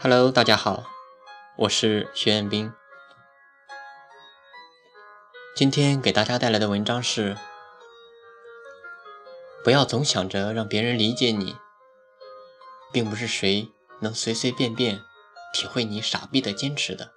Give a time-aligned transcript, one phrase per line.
[0.00, 0.84] Hello，大家好，
[1.56, 2.72] 我是徐彦斌。
[5.56, 7.36] 今天给大家带来的文章是：
[9.64, 11.56] 不要总想着让别人理解你，
[12.92, 15.02] 并不是谁能随随便便
[15.52, 17.10] 体会你傻逼的坚持的。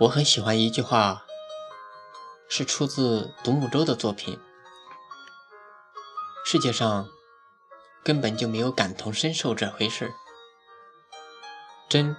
[0.00, 1.24] 我很喜欢一句话，
[2.48, 4.40] 是出自独木舟的作品。
[6.46, 7.08] 世界上
[8.04, 10.12] 根本就没有感同身受这回事。
[11.88, 12.14] 针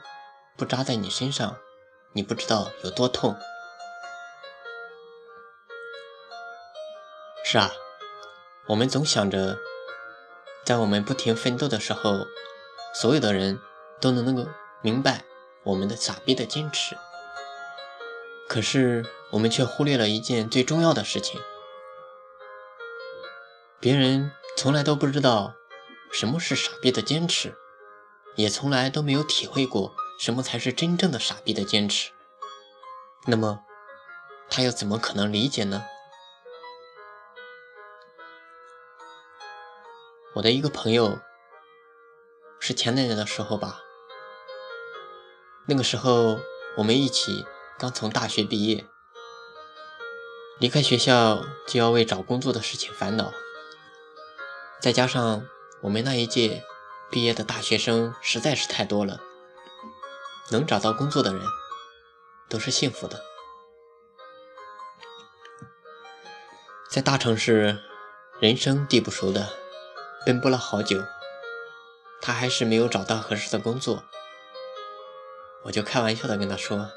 [0.57, 1.57] 不扎在你身上，
[2.13, 3.38] 你不知道有多痛。
[7.45, 7.71] 是啊，
[8.65, 9.59] 我们总想着，
[10.65, 12.26] 在我们不停奋斗的时候，
[12.95, 13.59] 所有的人
[14.01, 14.49] 都能能够
[14.81, 15.23] 明白
[15.65, 16.98] 我们的傻逼的坚持。
[18.49, 21.39] 可是我们却忽略了一件最重要的事情。
[23.85, 25.54] 别人从来都不知道
[26.12, 27.55] 什么是傻逼的坚持，
[28.34, 32.12] 也从来都没有体会过什么才是真正的傻逼的坚持。
[33.27, 33.60] 那么，
[34.49, 35.85] 他又怎么可能理解呢？
[40.34, 41.20] 我的一个朋友，
[42.60, 43.82] 是前两年的时候吧，
[45.67, 46.40] 那个时候
[46.77, 47.45] 我们一起
[47.77, 48.88] 刚从大学毕业，
[50.57, 53.32] 离开学校就要为找工作的事情烦恼。
[54.81, 55.48] 再加上
[55.81, 56.63] 我们那一届
[57.09, 59.20] 毕业的大学生实在是太多了，
[60.51, 61.41] 能找到工作的人
[62.48, 63.23] 都是幸福的。
[66.90, 67.79] 在大城市，
[68.40, 69.50] 人生地不熟的，
[70.25, 71.03] 奔波了好久，
[72.22, 74.03] 他还是没有找到合适的工作。
[75.63, 76.91] 我就开玩笑的跟他说：“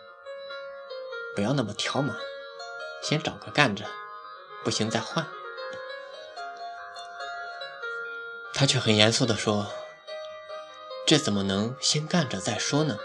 [1.34, 2.16] 不要那么挑嘛，
[3.02, 3.86] 先找个干着，
[4.62, 5.26] 不行再换。”
[8.58, 9.68] 他却很严肃地说
[11.06, 12.98] ：“这怎么能先干着再说呢？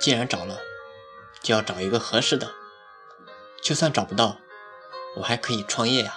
[0.00, 0.60] 既然找了，
[1.42, 2.50] 就要找一个合适的。
[3.62, 4.38] 就算找不到，
[5.16, 6.16] 我还可以创业呀。”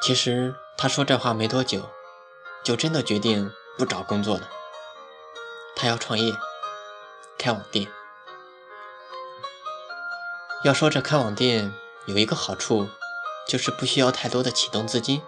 [0.00, 1.90] 其实他说这话没多久，
[2.64, 4.48] 就真的决定不找工作了。
[5.76, 6.32] 他要创业，
[7.36, 7.92] 开网店。
[10.64, 11.74] 要说这开网店
[12.06, 12.88] 有一个好处，
[13.46, 15.20] 就是不需要太多的启动资金。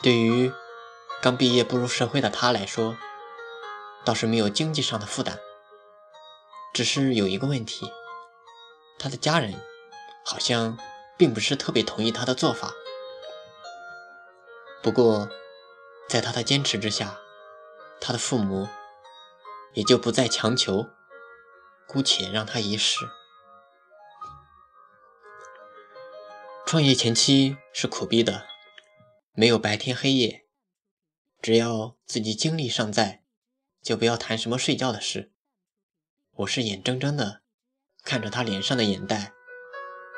[0.00, 0.52] 对于
[1.20, 2.96] 刚毕业步入社会的他来说，
[4.04, 5.38] 倒是没有经济上的负担。
[6.72, 7.90] 只是有一个问题，
[8.98, 9.60] 他的家人
[10.24, 10.78] 好像
[11.16, 12.72] 并不是特别同意他的做法。
[14.80, 15.28] 不过，
[16.08, 17.18] 在他的坚持之下，
[18.00, 18.68] 他的父母
[19.72, 20.86] 也就不再强求，
[21.88, 23.08] 姑且让他一试。
[26.64, 28.46] 创业前期是苦逼的。
[29.38, 30.46] 没有白天黑夜，
[31.40, 33.22] 只要自己精力尚在，
[33.80, 35.30] 就不要谈什么睡觉的事。
[36.38, 37.42] 我是眼睁睁的
[38.02, 39.32] 看着他脸上的眼袋，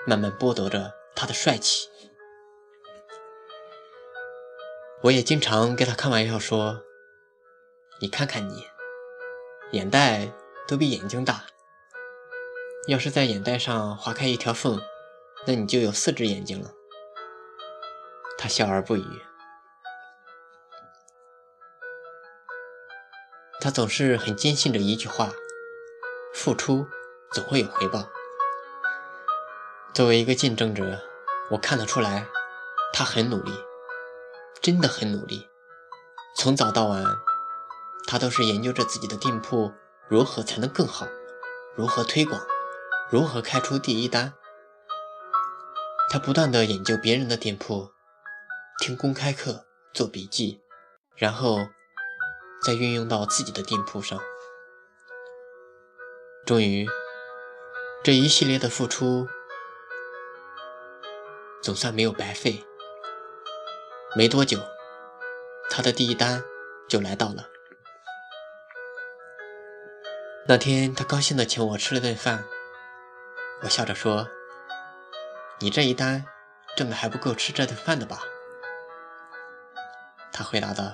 [0.06, 1.91] 慢慢剥夺着他的帅气。
[5.03, 6.82] 我也经常跟他开玩笑说
[8.00, 8.64] ：“你看看你，
[9.72, 10.32] 眼袋
[10.66, 11.44] 都比眼睛大。
[12.88, 14.80] 要是在眼袋上划开一条缝，
[15.47, 16.72] 那你就有四只眼睛了。”
[18.43, 19.05] 他笑而不语。
[23.61, 25.28] 他总是很坚信着一句话：
[26.33, 26.87] 付出
[27.31, 28.09] 总会有回报。
[29.93, 31.03] 作为一个竞争者，
[31.51, 32.27] 我看得出来，
[32.95, 33.53] 他很努力，
[34.62, 35.47] 真的很努力。
[36.34, 37.05] 从早到晚，
[38.07, 39.71] 他都是研究着自己的店铺
[40.09, 41.07] 如何才能更好，
[41.77, 42.41] 如何推广，
[43.11, 44.33] 如何开出第一单。
[46.09, 47.93] 他不断的研究别人的店铺。
[48.80, 50.58] 听公开课，做笔记，
[51.14, 51.58] 然后
[52.64, 54.18] 再运用到自己的店铺上。
[56.46, 56.88] 终于，
[58.02, 59.28] 这一系列的付出
[61.62, 62.65] 总算没有白费。
[64.16, 64.59] 没多久，
[65.68, 66.42] 他的第一单
[66.88, 67.50] 就来到了。
[70.48, 72.47] 那天，他高兴的请我吃了顿饭。
[73.62, 74.26] 我笑着说
[75.60, 76.24] ：“你这一单
[76.74, 78.22] 挣的还不够吃这顿饭的吧？”
[80.41, 80.84] 他回答道：“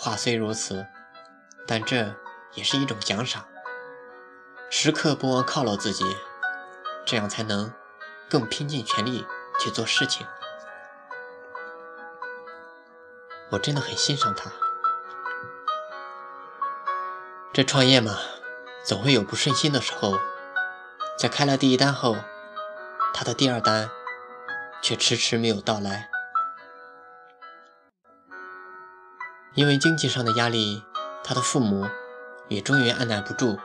[0.00, 0.86] 话虽如此，
[1.66, 2.14] 但这
[2.54, 3.46] 也是一种奖赏。
[4.70, 6.16] 时刻不忘犒劳自己，
[7.04, 7.70] 这样才能
[8.30, 9.26] 更拼尽全力
[9.60, 10.26] 去做事情。”
[13.52, 14.50] 我真的很欣赏他。
[17.52, 18.16] 这创业嘛，
[18.86, 20.18] 总会有不顺心的时候。
[21.18, 22.16] 在开了第一单后，
[23.12, 23.90] 他的第二单
[24.80, 26.08] 却迟迟没有到来。
[29.58, 30.84] 因为经济上的压力，
[31.24, 31.84] 他的父母
[32.46, 33.58] 也终于按捺不住，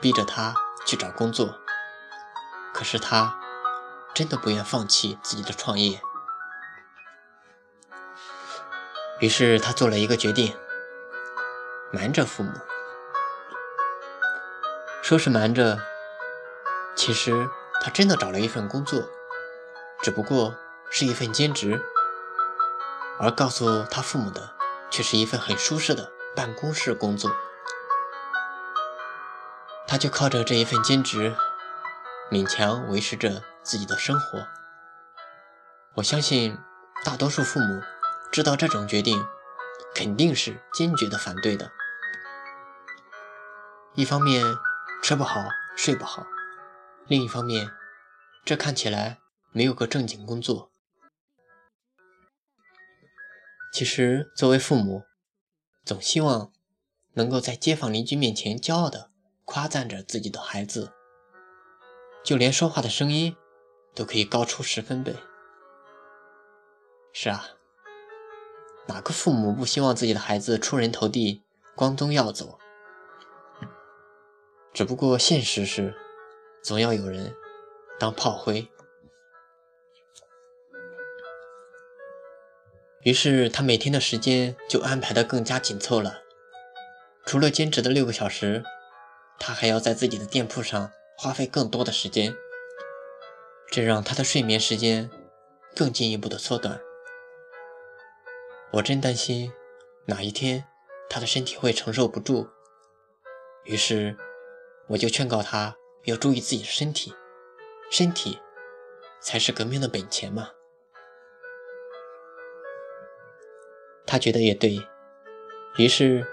[0.00, 0.54] 逼着他
[0.86, 1.58] 去找工作。
[2.72, 3.36] 可是他
[4.14, 6.00] 真的不愿放弃自己的创业，
[9.18, 10.56] 于是他做了一个决定，
[11.90, 12.52] 瞒着父母。
[15.02, 15.80] 说是瞒着，
[16.94, 17.48] 其实
[17.80, 19.02] 他真的找了一份工作，
[20.00, 20.54] 只不过
[20.90, 21.82] 是一份兼职，
[23.18, 24.61] 而告诉他父母的。
[24.92, 27.30] 却是一份很舒适的办公室工作，
[29.88, 31.34] 他就靠着这一份兼职，
[32.30, 34.46] 勉强维持着自己的生活。
[35.94, 36.58] 我相信
[37.02, 37.82] 大多数父母
[38.30, 39.24] 知道这种决定，
[39.94, 41.72] 肯定是坚决的反对的。
[43.94, 44.44] 一方面
[45.02, 45.42] 吃不好
[45.74, 46.26] 睡不好，
[47.06, 47.70] 另一方面
[48.44, 49.20] 这看起来
[49.52, 50.71] 没有个正经工作。
[53.72, 55.04] 其实，作为父母，
[55.82, 56.52] 总希望
[57.14, 59.10] 能够在街坊邻居面前骄傲地
[59.46, 60.92] 夸赞着自己的孩子，
[62.22, 63.34] 就连说话的声音
[63.94, 65.16] 都可以高出十分贝。
[67.14, 67.46] 是啊，
[68.88, 71.42] 哪个父母不希望自己的孩子出人头地、
[71.74, 72.58] 光宗耀祖？
[74.74, 75.94] 只不过现实是，
[76.62, 77.34] 总要有人
[77.98, 78.68] 当炮灰。
[83.02, 86.22] 于是他每天的时间就安排得更加紧凑了。
[87.26, 88.64] 除了兼职的六个小时，
[89.38, 92.34] 他还要在自己的店铺上花费更多的时间，
[93.70, 95.10] 这让他的睡眠时间
[95.74, 96.80] 更进一步的缩短。
[98.72, 99.52] 我真担心
[100.06, 100.64] 哪一天
[101.10, 102.48] 他的身体会承受不住，
[103.64, 104.16] 于是
[104.88, 107.12] 我就劝告他要注意自己的身体，
[107.90, 108.38] 身体
[109.20, 110.50] 才是革命的本钱嘛。
[114.12, 114.86] 他觉得也对，
[115.78, 116.26] 于是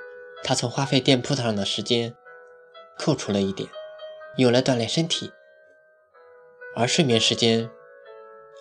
[0.44, 2.14] 他从花费店铺上的时间
[2.98, 3.70] 扣除了一点，
[4.36, 5.32] 用来锻炼身体，
[6.76, 7.72] 而睡眠时间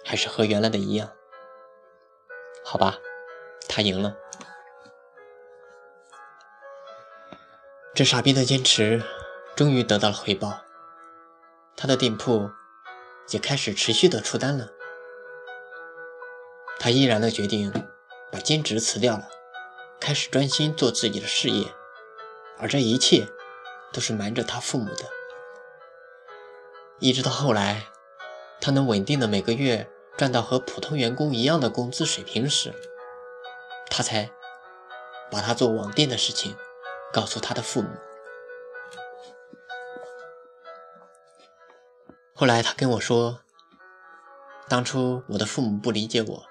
[0.04, 1.10] 还是和原来的一样。
[2.64, 2.98] 好吧，
[3.68, 4.16] 他赢了。
[7.92, 9.02] 这傻逼的坚持
[9.56, 10.60] 终于得到了回报，
[11.76, 12.48] 他的店铺
[13.30, 14.68] 也开始持续的出单了。
[16.78, 17.72] 他毅然的决定。
[18.30, 19.28] 把兼职辞掉了，
[20.00, 21.72] 开始专心做自己的事业，
[22.58, 23.26] 而这一切
[23.92, 25.04] 都是瞒着他父母的。
[26.98, 27.86] 一直到后来，
[28.60, 32.75] 他能稳定的每个月赚到和普通员工一样的工资水平时，
[33.88, 34.30] 他才
[35.30, 36.56] 把他做网店的事情
[37.12, 37.88] 告诉他的父母。
[42.34, 43.40] 后来他跟我说，
[44.69, 46.46] 当初我的父母不理解我，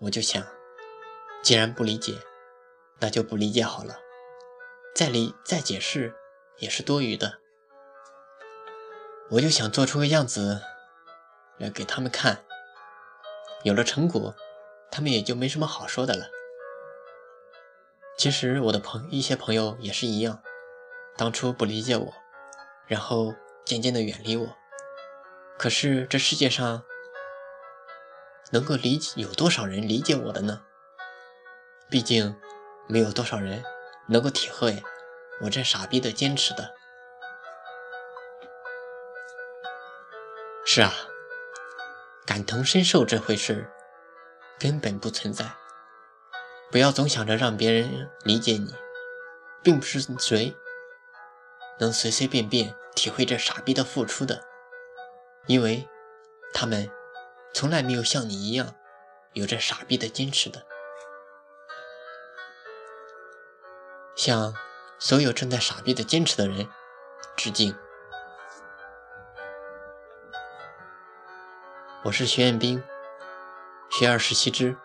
[0.00, 0.57] 我就想。
[1.42, 2.14] 既然不理解，
[3.00, 3.98] 那就不理解好了。
[4.94, 6.14] 再理再解释
[6.58, 7.38] 也是多余的。
[9.30, 10.60] 我就想做出个样子
[11.58, 12.44] 来给他们看，
[13.62, 14.34] 有了成果，
[14.90, 16.26] 他们也就没什么好说的了。
[18.16, 20.42] 其实我的朋一些朋友也是一样，
[21.16, 22.12] 当初不理解我，
[22.86, 23.34] 然后
[23.64, 24.56] 渐渐的远离我。
[25.56, 26.82] 可是这世界上
[28.50, 30.62] 能够理解有多少人理解我的呢？
[31.90, 32.36] 毕竟，
[32.86, 33.64] 没有多少人
[34.08, 34.82] 能够体会
[35.40, 36.74] 我这傻逼的坚持的。
[40.66, 40.92] 是啊，
[42.26, 43.70] 感同身受这回事
[44.58, 45.46] 根本不存在。
[46.70, 48.74] 不要总想着让别人理解你，
[49.62, 50.54] 并不是谁
[51.78, 54.42] 能随随便便体会这傻逼的付出的，
[55.46, 55.88] 因为
[56.52, 56.90] 他们
[57.54, 58.74] 从来没有像你一样
[59.32, 60.66] 有这傻逼的坚持的。
[64.18, 64.52] 向
[64.98, 66.68] 所有正在傻逼的坚持的人
[67.36, 67.72] 致敬。
[72.02, 72.82] 我是徐彦斌，
[73.88, 74.76] 学而时习之，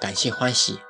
[0.00, 0.80] 感谢欢喜。